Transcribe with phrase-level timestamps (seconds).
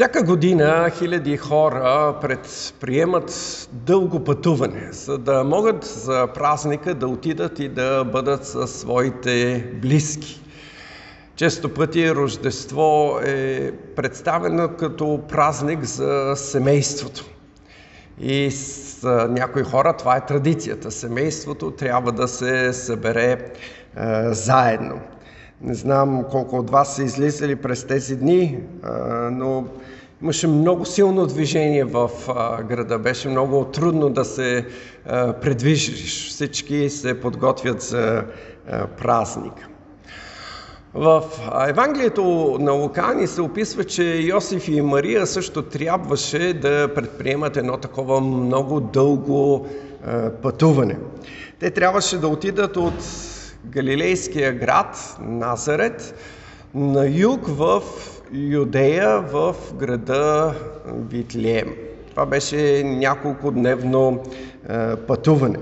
[0.00, 3.32] Всяка година хиляди хора предприемат
[3.72, 10.42] дълго пътуване, за да могат за празника да отидат и да бъдат със своите близки.
[11.36, 17.24] Често пъти Рождество е представено като празник за семейството.
[18.20, 20.90] И с някои хора това е традицията.
[20.90, 23.42] Семейството трябва да се събере е,
[24.32, 25.00] заедно.
[25.62, 28.60] Не знам колко от вас са излизали през тези дни, е,
[29.30, 29.64] но
[30.22, 32.98] Имаше много силно движение в а, града.
[32.98, 34.66] Беше много трудно да се
[35.06, 36.28] а, предвижиш.
[36.30, 38.24] Всички се подготвят за
[38.68, 39.68] а, празника.
[40.94, 41.22] В
[41.68, 47.76] Евангелието на Лука ни се описва, че Йосиф и Мария също трябваше да предприемат едно
[47.76, 49.66] такова много дълго
[50.06, 50.98] а, пътуване.
[51.58, 53.04] Те трябваше да отидат от
[53.64, 56.14] Галилейския град Назарет
[56.74, 57.82] на юг в
[58.32, 60.54] Юдея в града
[61.10, 61.74] Витлеем.
[62.10, 64.22] Това беше няколко дневно
[64.68, 65.58] е, пътуване.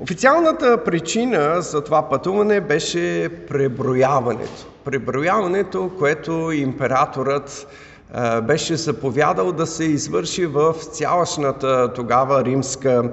[0.00, 4.66] Официалната причина за това пътуване беше преброяването.
[4.84, 7.66] Преброяването, което императорът
[8.14, 13.04] е, беше заповядал да се извърши в цялостната тогава римска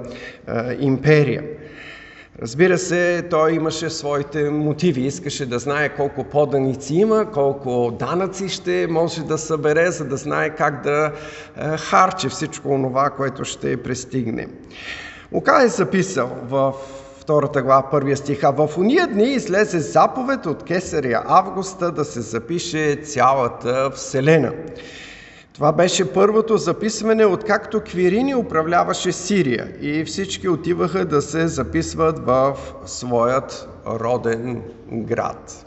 [0.48, 1.42] е, империя.
[2.42, 5.00] Разбира се, той имаше своите мотиви.
[5.00, 10.50] Искаше да знае колко поданици има, колко данъци ще може да събере, за да знае
[10.50, 11.12] как да
[11.56, 14.48] е, харчи всичко това, което ще пристигне.
[15.32, 16.72] Лука е записал в
[17.20, 18.52] втората глава, първия стиха.
[18.52, 24.52] В уния дни излезе заповед от кесаря Августа да се запише цялата Вселена.
[25.54, 32.56] Това беше първото записване, откакто Квирини управляваше Сирия и всички отиваха да се записват в
[32.86, 35.66] своят роден град.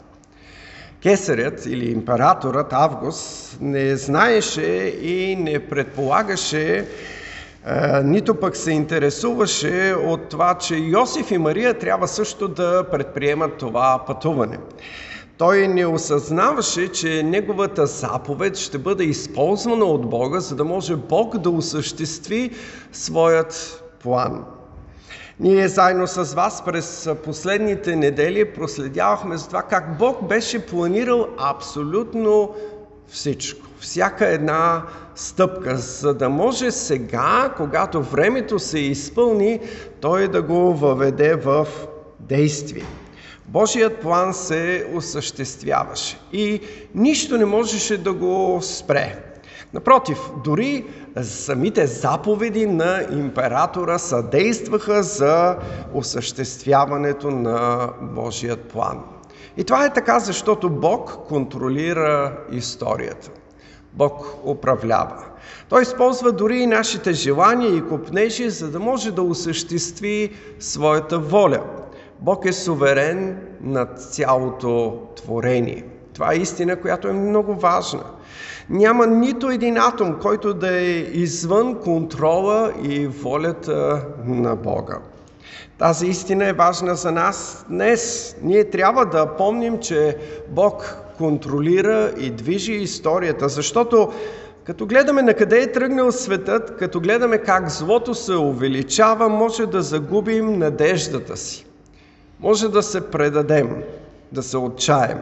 [1.02, 4.62] Кесарят или императорът Август не знаеше
[5.02, 6.86] и не предполагаше,
[8.04, 14.02] нито пък се интересуваше от това, че Йосиф и Мария трябва също да предприемат това
[14.06, 14.58] пътуване.
[15.38, 21.38] Той не осъзнаваше, че неговата заповед ще бъде използвана от Бога, за да може Бог
[21.38, 22.50] да осъществи
[22.92, 24.44] своят план.
[25.40, 32.54] Ние заедно с вас през последните недели проследявахме за това как Бог беше планирал абсолютно
[33.08, 33.66] всичко.
[33.80, 34.82] Всяка една
[35.14, 39.60] стъпка, за да може сега, когато времето се изпълни,
[40.00, 41.66] Той да го въведе в
[42.20, 42.84] действие.
[43.48, 46.60] Божият план се осъществяваше и
[46.94, 49.22] нищо не можеше да го спре.
[49.74, 50.84] Напротив, дори
[51.22, 55.56] самите заповеди на императора съдействаха за
[55.94, 59.00] осъществяването на Божият план.
[59.56, 63.30] И това е така, защото Бог контролира историята.
[63.92, 65.24] Бог управлява.
[65.68, 71.60] Той използва дори и нашите желания и купнежи, за да може да осъществи своята воля–
[72.20, 75.84] Бог е суверен над цялото творение.
[76.14, 78.04] Това е истина, която е много важна.
[78.70, 84.98] Няма нито един атом, който да е извън контрола и волята на Бога.
[85.78, 88.36] Тази истина е важна за нас днес.
[88.42, 90.16] Ние трябва да помним, че
[90.48, 94.12] Бог контролира и движи историята, защото
[94.64, 99.82] като гледаме на къде е тръгнал светът, като гледаме как злото се увеличава, може да
[99.82, 101.67] загубим надеждата си.
[102.40, 103.82] Може да се предадем,
[104.32, 105.18] да се отчаем.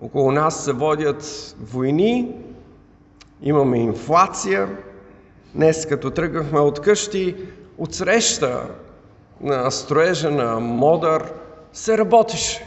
[0.00, 2.34] Около нас се водят войни,
[3.42, 4.68] имаме инфлация.
[5.54, 7.36] Днес, като тръгнахме от къщи,
[7.78, 8.62] от среща
[9.40, 11.32] на строежа на Модър,
[11.72, 12.66] се работеше.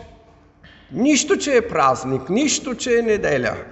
[0.91, 3.55] Нищо, че е празник, нищо, че е неделя–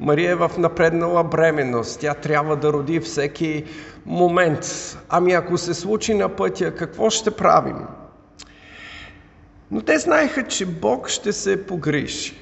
[0.00, 2.00] Мария е в напреднала бременност.
[2.00, 3.64] Тя трябва да роди всеки
[4.06, 4.66] момент.
[5.08, 7.76] Ами ако се случи на пътя, какво ще правим?
[9.74, 12.34] Но те знаеха, че Бог ще се погрижи.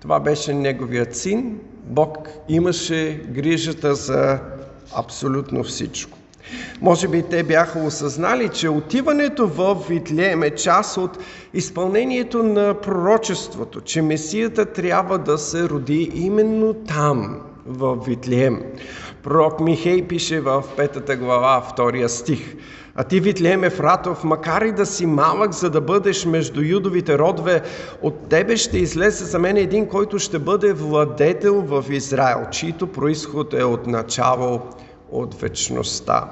[0.00, 1.58] Това беше неговият син.
[1.84, 2.18] Бог
[2.48, 4.38] имаше грижата за
[4.96, 6.18] абсолютно всичко.
[6.80, 11.18] Може би те бяха осъзнали, че отиването в Витлеем е част от
[11.54, 18.62] изпълнението на пророчеството, че Месията трябва да се роди именно там, в Витлеем.
[19.22, 22.56] Пророк Михей пише в петата глава, втория стих.
[22.94, 27.62] А ти, Витлеем Ефратов, макар и да си малък, за да бъдеш между юдовите родове,
[28.02, 33.54] от тебе ще излезе за мен един, който ще бъде владетел в Израел, чийто происход
[33.54, 34.60] е от начало
[35.10, 36.24] от вечността.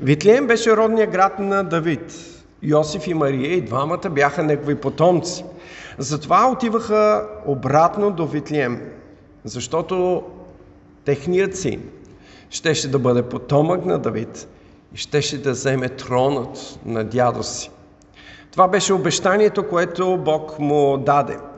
[0.00, 2.14] Витлеем беше родния град на Давид.
[2.62, 5.44] Йосиф и Мария и двамата бяха негови потомци.
[5.98, 8.80] Затова отиваха обратно до Витлеем,
[9.44, 10.22] защото
[11.06, 11.82] техният син
[12.50, 14.48] щеше да бъде потомък на Давид
[14.94, 17.70] и щеше да вземе тронът на дядо си.
[18.52, 21.38] Това беше обещанието, което Бог му даде–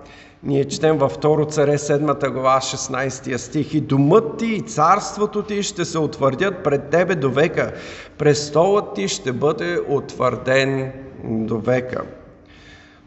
[0.42, 5.62] ние четем във 2 царе 7 глава 16 стих и думът ти и царството ти
[5.62, 7.72] ще се утвърдят пред тебе до века.
[8.18, 10.92] Престолът ти ще бъде утвърден
[11.24, 12.04] до века.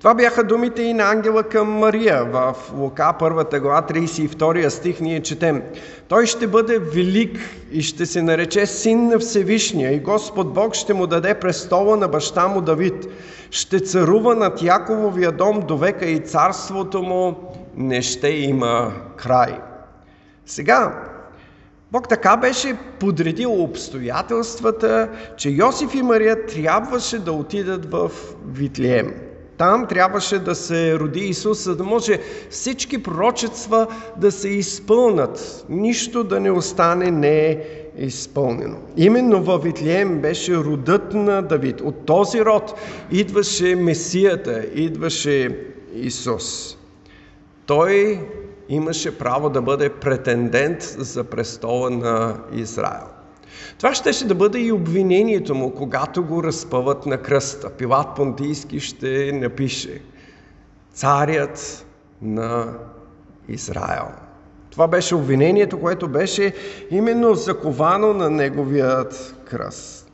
[0.01, 2.25] Това бяха думите и на ангела към Мария.
[2.25, 5.63] В Лука, първата глава, 32 стих, ние четем.
[6.07, 7.39] Той ще бъде велик
[7.71, 12.07] и ще се нарече син на Всевишния и Господ Бог ще му даде престола на
[12.07, 13.07] баща му Давид.
[13.51, 17.35] Ще царува над Якововия дом до века и царството му
[17.75, 19.59] не ще има край.
[20.45, 21.03] Сега,
[21.91, 28.11] Бог така беше подредил обстоятелствата, че Йосиф и Мария трябваше да отидат в
[28.47, 29.30] Витлием.
[29.61, 32.19] Там трябваше да се роди Исус, за да може
[32.49, 33.87] всички пророчества
[34.17, 37.63] да се изпълнат, нищо да не остане не
[37.97, 38.77] изпълнено.
[38.97, 41.81] Именно във Витлием беше родът на Давид.
[41.81, 42.73] От този род
[43.11, 45.59] идваше Месията, идваше
[45.95, 46.77] Исус.
[47.65, 48.19] Той
[48.69, 53.10] имаше право да бъде претендент за престола на Израел.
[53.77, 57.69] Това щеше да бъде и обвинението му, когато го разпъват на кръста.
[57.69, 60.01] Пилат Понтийски ще напише
[60.93, 61.85] Царят
[62.21, 62.73] на
[63.47, 64.07] Израел.
[64.71, 66.53] Това беше обвинението, което беше
[66.91, 70.11] именно заковано на неговият кръст.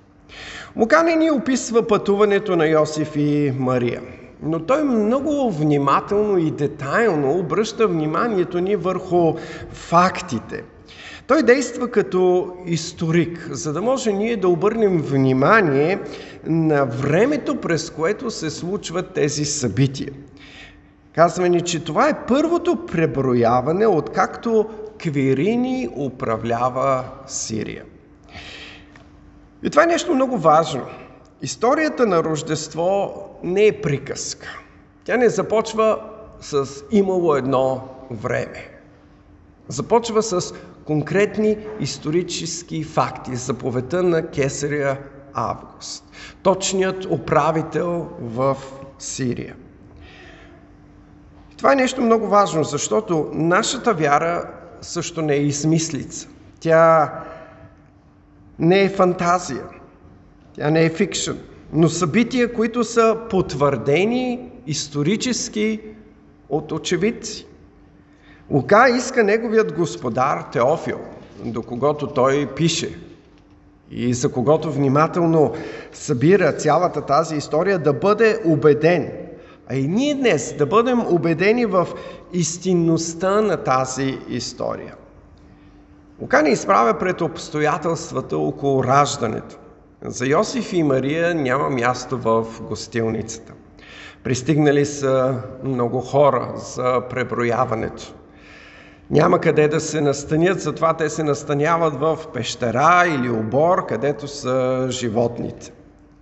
[0.76, 4.02] Лука ни описва пътуването на Йосиф и Мария,
[4.44, 9.34] но той много внимателно и детайлно обръща вниманието ни върху
[9.72, 10.64] фактите–
[11.28, 16.00] той действа като историк, за да може ние да обърнем внимание
[16.46, 20.14] на времето, през което се случват тези събития.
[21.16, 24.70] Казва ни, че това е първото преброяване, откакто
[25.00, 27.84] Квирини управлява Сирия.
[29.64, 30.86] И това е нещо много важно.
[31.42, 34.60] Историята на Рождество не е приказка.
[35.04, 36.00] Тя не започва
[36.42, 37.82] с имало едно
[38.12, 38.70] време.
[39.68, 40.54] Започва с
[40.88, 43.36] конкретни исторически факти.
[43.36, 44.98] Заповедта на Кесаря
[45.34, 46.12] Август.
[46.44, 48.58] Точният управител в
[49.00, 49.56] Сирия.
[51.58, 54.50] Това е нещо много важно, защото нашата вяра
[54.82, 56.28] също не е измислица.
[56.60, 57.14] Тя
[58.60, 59.64] не е фантазия.
[60.54, 61.32] Тя не е фикшн.
[61.74, 65.80] Но събития, които са потвърдени исторически
[66.50, 67.46] от очевидци.
[68.52, 71.00] Лука иска неговият господар Теофил,
[71.46, 73.00] до когото той пише
[73.92, 75.54] и за когото внимателно
[75.94, 79.12] събира цялата тази история, да бъде убеден.
[79.70, 81.88] А и ние днес да бъдем убедени в
[82.34, 84.96] истинността на тази история.
[86.22, 89.58] Лука не изправя пред обстоятелствата около раждането.
[90.06, 93.54] За Йосиф и Мария няма място в гостилницата.
[94.24, 98.14] Пристигнали са много хора за преброяването.
[99.12, 104.88] Няма къде да се настанят, затова те се настаняват в пещера или обор, където са
[104.90, 105.72] животните.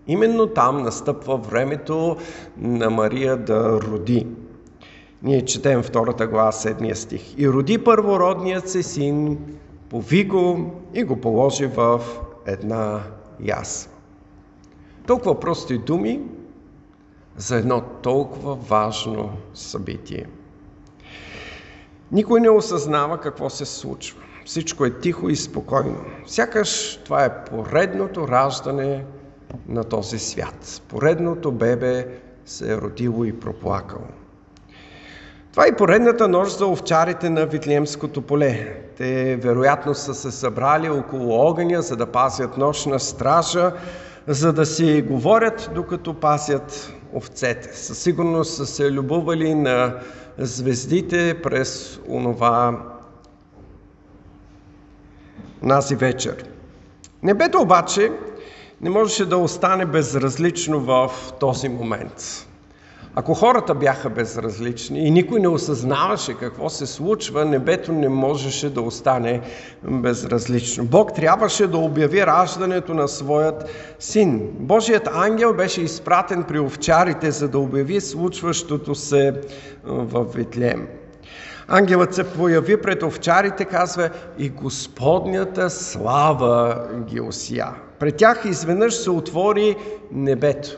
[0.07, 2.17] Именно там настъпва времето
[2.57, 4.27] на Мария да роди.
[5.23, 7.37] Ние четем втората глава, седмия стих.
[7.37, 9.37] И роди първородният си син,
[9.89, 12.01] пови го и го положи в
[12.45, 13.03] една
[13.43, 13.91] ясла.
[15.07, 16.21] Толкова прости думи
[17.37, 20.25] за едно толкова важно събитие.
[22.11, 24.21] Никой не осъзнава какво се случва.
[24.45, 25.97] Всичко е тихо и спокойно.
[26.25, 29.05] Сякаш това е поредното раждане
[29.67, 30.81] на този свят.
[30.87, 32.07] Поредното бебе
[32.45, 34.05] се е родило и проплакало.
[35.51, 38.81] Това е поредната нощ за овчарите на Витлиемското поле.
[38.97, 43.71] Те вероятно са се събрали около огъня, за да пазят нощна стража,
[44.27, 47.77] за да си говорят, докато пазят овцете.
[47.77, 49.99] Със сигурност са се любовали на
[50.37, 52.83] звездите през онова
[55.61, 56.45] нази вечер.
[57.23, 58.11] Небето обаче
[58.81, 62.47] не можеше да остане безразлично в този момент.
[63.17, 68.81] Ако хората бяха безразлични и никой не осъзнаваше какво се случва, небето не можеше да
[68.81, 69.41] остане
[69.83, 70.85] безразлично.
[70.85, 73.69] Бог трябваше да обяви раждането на своят
[73.99, 74.49] син.
[74.59, 79.33] Божият ангел беше изпратен при овчарите, за да обяви случващото се
[79.83, 80.87] в Витлеем.
[81.67, 87.67] Ангелът се появи пред овчарите, казва, и Господнята слава ги осия.
[87.99, 89.75] Пред тях изведнъж се отвори
[90.11, 90.77] небето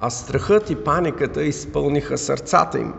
[0.00, 2.94] а страхът и паниката изпълниха сърцата им.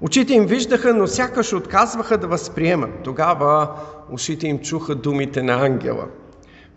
[0.00, 2.90] Очите им виждаха, но сякаш отказваха да възприемат.
[3.04, 3.68] Тогава
[4.10, 6.04] ушите им чуха думите на ангела.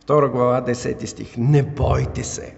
[0.01, 1.37] Втора глава, 10 стих.
[1.37, 2.55] Не бойте се,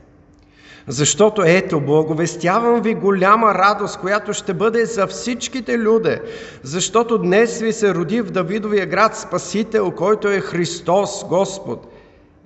[0.88, 6.22] защото ето, благовестявам ви голяма радост, която ще бъде за всичките люде,
[6.64, 11.94] защото днес ви се роди в Давидовия град Спасител, който е Христос Господ.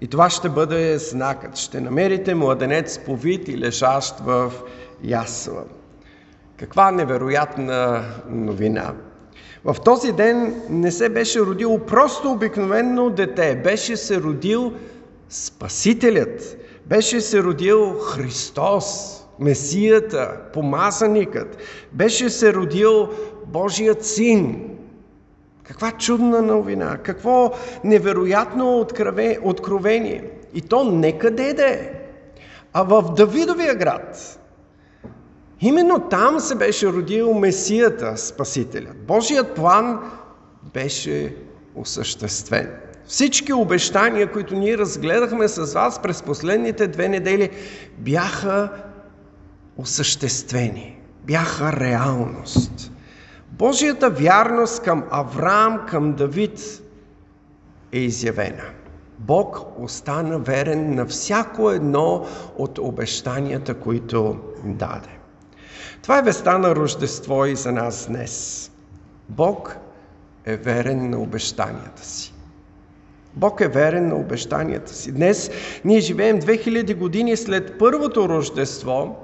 [0.01, 1.57] И това ще бъде знакът.
[1.57, 4.53] Ще намерите младенец повит и лежащ в
[5.03, 5.63] ясла.
[6.57, 8.93] Каква невероятна новина!
[9.65, 14.73] В този ден не се беше родило просто обикновено дете, беше се родил
[15.29, 21.57] Спасителят, беше се родил Христос, Месията, помазаникът,
[21.91, 23.09] беше се родил
[23.45, 24.69] Божият син,
[25.63, 27.53] каква чудна новина, какво
[27.83, 28.87] невероятно
[29.43, 30.29] откровение.
[30.53, 31.91] И то не къде да е,
[32.73, 34.39] а в Давидовия град.
[35.61, 38.97] Именно там се беше родил Месията, Спасителят.
[38.97, 39.99] Божият план
[40.73, 41.35] беше
[41.75, 42.69] осъществен.
[43.07, 47.49] Всички обещания, които ние разгледахме с вас през последните две недели,
[47.97, 48.69] бяха
[49.77, 52.92] осъществени, бяха реалност.
[53.57, 56.81] Божията вярност към Авраам, към Давид
[57.91, 58.63] е изявена.
[59.19, 62.25] Бог остана верен на всяко едно
[62.57, 65.09] от обещанията, които даде.
[66.01, 68.71] Това е веста на Рождество и за нас днес.
[69.29, 69.77] Бог
[70.45, 72.33] е верен на обещанията си.
[73.33, 75.11] Бог е верен на обещанията си.
[75.11, 75.51] Днес
[75.85, 79.15] ние живеем 2000 години след първото Рождество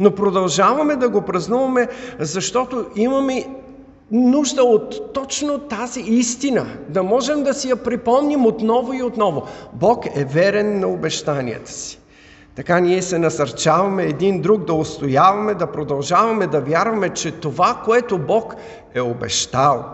[0.00, 1.88] но продължаваме да го празнуваме,
[2.18, 3.46] защото имаме
[4.10, 9.46] нужда от точно тази истина, да можем да си я припомним отново и отново.
[9.72, 12.00] Бог е верен на обещанията си.
[12.54, 18.18] Така ние се насърчаваме един друг да устояваме, да продължаваме да вярваме, че това, което
[18.18, 18.54] Бог
[18.94, 19.84] е обещал,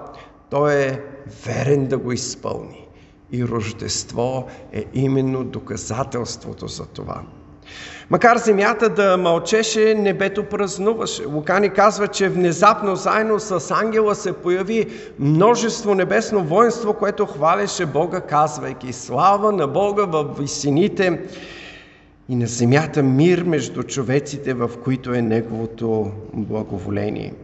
[0.51, 1.01] Той е
[1.47, 2.89] верен да го изпълни.
[3.33, 7.23] И Рождество е именно доказателството за това.
[8.11, 11.27] Макар земята да мълчеше, небето празнуваше.
[11.27, 14.87] Лука ни казва, че внезапно заедно с ангела се появи
[15.19, 21.21] множество небесно воинство, което хвалеше Бога, казвайки слава на Бога в висините
[22.29, 27.35] и на земята мир между човеците, в които е Неговото благоволение.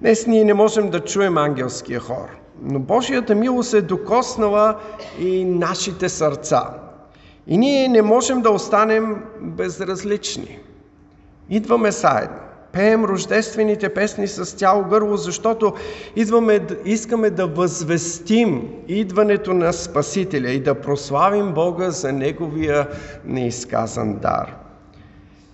[0.00, 2.28] Днес ние не можем да чуем ангелския хор,
[2.62, 4.76] но Божията милост е докоснала
[5.20, 6.62] и нашите сърца–
[7.46, 10.58] и ние не можем да останем безразлични.
[11.50, 12.36] Идваме заедно.
[12.72, 15.74] Пеем рождествените песни с цяло гърло, защото
[16.16, 22.88] идваме, искаме да възвестим идването на Спасителя и да прославим Бога за Неговия
[23.24, 24.56] неизказан дар.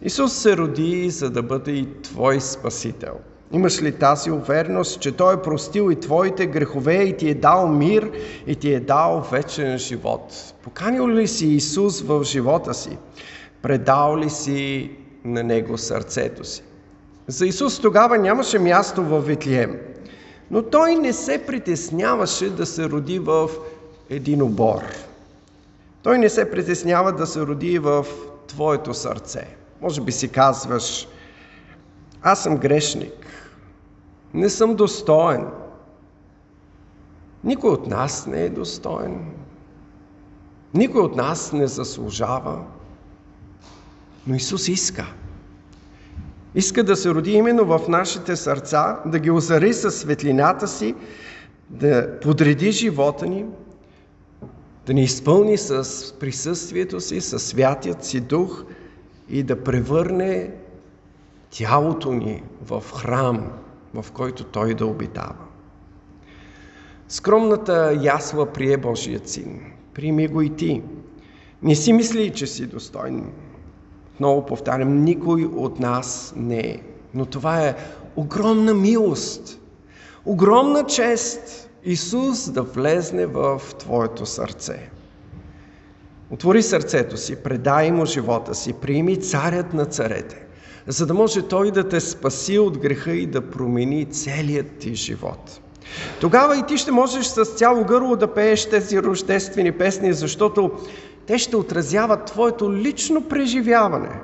[0.02, 3.14] Исус се роди, за да бъде и Твой Спасител–
[3.52, 7.69] Имаш ли тази увереност, че Той е простил и твоите грехове и ти е дал
[7.69, 8.11] мир
[8.47, 10.55] и ти е дал вечен живот?
[10.62, 12.99] Поканил ли си Исус в живота си?
[13.62, 14.90] Предал ли си
[15.25, 16.62] на Него сърцето си?
[17.26, 19.78] За Исус тогава нямаше място в Витлием,
[20.50, 23.50] но Той не се притесняваше да се роди в
[24.11, 24.83] един обор.
[26.02, 28.07] Той не се притеснява да се роди в
[28.47, 29.47] твоето сърце.
[29.81, 31.09] Може би си казваш,
[32.23, 33.12] аз съм грешник,
[34.35, 35.47] не съм достоен.
[37.44, 39.30] Никой от нас не е достоен.
[40.75, 42.64] Никой от нас не заслужава.
[44.26, 45.06] Но Исус иска.
[46.54, 50.94] Иска да се роди именно в нашите сърца, да ги озари със светлината си,
[51.70, 53.47] да подреди живота ни,
[54.87, 55.85] да ни изпълни с
[56.20, 58.64] присъствието си, със святият си дух
[59.28, 60.50] и да превърне
[61.50, 63.52] тялото ни в храм,
[63.95, 65.35] в който Той да обитава.
[67.09, 69.61] Скромната ясла прие Божият син.
[69.95, 70.83] Прими го и ти.
[71.62, 73.33] Не си мисли, че си достойен.
[74.21, 76.83] Много повтарям, никой от нас не е.
[77.14, 77.76] Но това е
[78.16, 79.61] огромна милост,
[80.25, 84.90] огромна чест Исус да влезне в твоето сърце.
[86.30, 90.47] Отвори сърцето си, предай му живота си, приеми царят на царете,
[90.88, 95.61] за да може той да те спаси от греха и да промени целият ти живот.
[96.21, 100.71] Тогава и ти ще можеш с цяло гърло да пееш тези рождествени песни, защото
[101.26, 104.21] те ще отразяват твоето лично преживяване.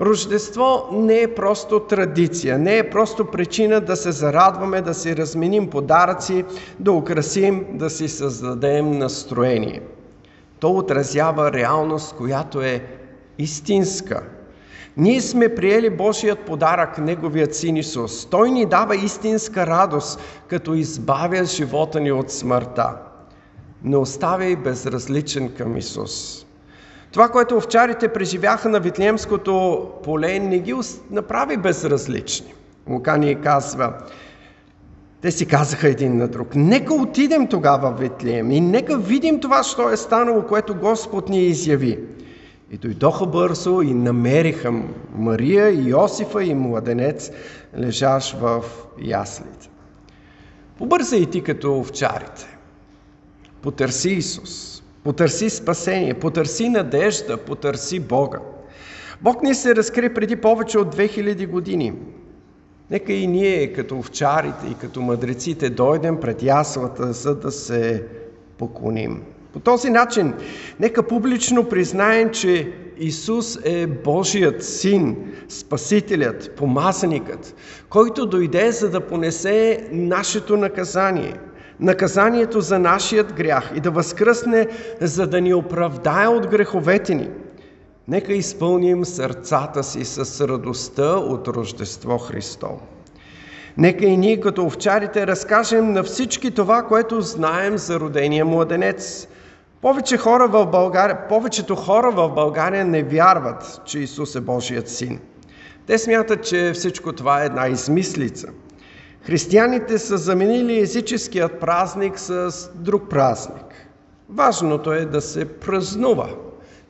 [0.00, 5.70] Рождество не е просто традиция, не е просто причина да се зарадваме, да си разменим
[5.70, 6.44] подаръци,
[6.80, 9.82] да украсим, да си създадем настроение.
[10.60, 12.84] То отразява реалност, която е
[13.38, 14.22] истинска.
[14.96, 18.26] Ние сме приели Божият подарък, Неговият Син Исус.
[18.26, 22.90] Той ни дава истинска радост, като избавя живота ни от смъртта.
[23.84, 26.46] Не оставяй безразличен към Исус.
[27.12, 30.74] Това, което овчарите преживяха на Витлеемското поле, не ги
[31.10, 32.54] направи безразлични.
[32.88, 33.92] Лука ни казва,
[35.20, 39.62] те си казаха един на друг, нека отидем тогава в Витлеем и нека видим това,
[39.62, 41.98] що е станало, което Господ ни изяви.
[42.70, 44.82] И дойдоха бързо и намериха
[45.14, 47.30] Мария и Йосифа и младенец,
[47.78, 48.64] лежаш в
[49.02, 49.70] яслите.
[50.78, 52.58] Побързай ти като овчарите.
[53.62, 54.82] Потърси Исус.
[55.04, 58.38] Потърси спасение, потърси надежда, потърси Бога.
[59.22, 61.92] Бог ни се разкри преди повече от 2000 години.
[62.90, 68.04] Нека и ние, като овчарите и като мъдреците, дойдем пред яслата, за да се
[68.58, 69.22] поклоним.
[69.56, 70.34] По този начин,
[70.80, 75.16] нека публично признаем, че Исус е Божият син,
[75.48, 77.54] Спасителят, помазаникът,
[77.88, 81.34] който дойде за да понесе нашето наказание–
[81.80, 84.66] наказанието за нашият грях и да възкръсне,
[85.00, 87.28] за да ни оправдае от греховете ни.
[88.08, 92.80] Нека изпълним сърцата си с радостта от Рождество Христово.
[93.78, 99.28] Нека и ние като овчарите разкажем на всички това, което знаем за родения младенец.
[99.86, 105.20] Повече хора в България, повечето хора в България не вярват, че Исус е Божият син.
[105.86, 108.48] Те смятат, че всичко това е една измислица–
[109.26, 113.88] Християните са заменили езическият празник с друг празник.
[114.28, 116.28] Важното е да се празнува.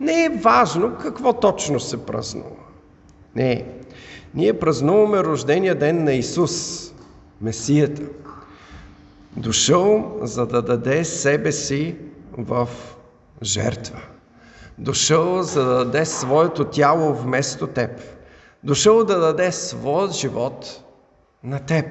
[0.01, 2.63] Не е важно какво точно се празнува.
[3.35, 3.65] Не.
[4.35, 6.87] Ние празнуваме рождения ден на Исус,
[7.41, 8.03] Месията.
[9.37, 11.97] Дошъл, за да даде себе си
[12.39, 12.69] в
[13.43, 14.01] жертва.
[14.79, 17.91] Дошъл, за да даде своето тяло вместо теб.
[18.65, 20.83] Дошъл да даде своят живот
[21.45, 21.87] на теб.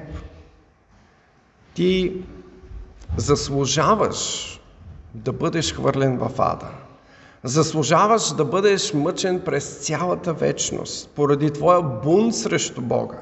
[1.74, 2.22] Ти
[3.16, 4.52] заслужаваш
[5.14, 6.68] да бъдеш хвърлен в ада.
[7.44, 13.18] Заслужаваш да бъдеш мъчен през цялата вечност, поради твоя бунт срещу Бога.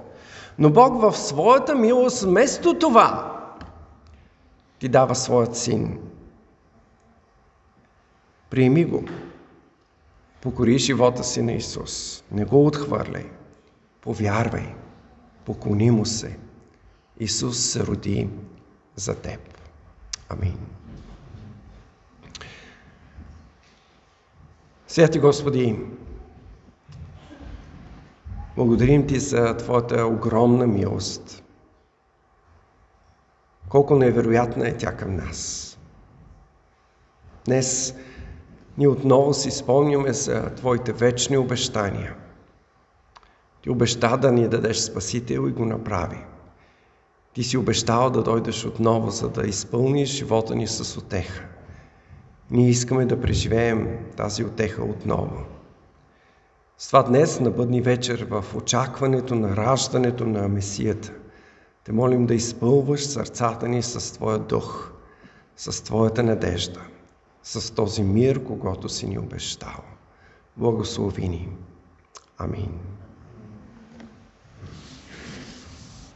[0.58, 3.34] Но Бог в своята милост, вместо това,
[4.78, 5.98] ти дава своят син.
[8.55, 9.05] Приеми го.
[10.40, 12.25] Покори живота си на Исус.
[12.33, 13.27] Не го отхвърляй.
[14.01, 14.75] Повярвай.
[15.45, 16.38] Поклони му се.
[17.21, 18.29] Исус се роди
[18.97, 19.40] за теб.
[20.29, 20.59] Амин.
[24.88, 25.79] Святи Господи,
[28.57, 31.45] благодарим Ти за Твоята огромна милост.
[33.69, 35.71] Колко невероятна е тя към нас.
[37.45, 37.95] Днес
[38.78, 42.14] ние отново си спомняме за Твоите вечни обещания.
[43.62, 46.18] Ти обеща да ни дадеш Спасител и го направи.
[47.32, 51.44] Ти си обещал да дойдеш отново, за да изпълниш живота ни с отеха.
[52.50, 55.44] Ние искаме да преживеем тази отеха отново.
[56.78, 61.12] С това днес, на бъдни вечер, в очакването на раждането на Месията,
[61.84, 64.92] те молим да изпълваш сърцата ни с Твоя дух,
[65.56, 66.80] с Твоята надежда,
[67.44, 69.85] с този мир, когато си ни обещал.
[70.57, 71.48] Благослови ни.
[72.38, 72.93] Амин.